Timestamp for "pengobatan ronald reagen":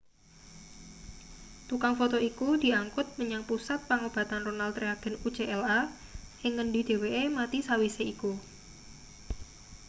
3.89-5.15